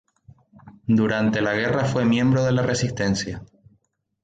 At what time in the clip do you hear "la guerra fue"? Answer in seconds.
1.41-2.05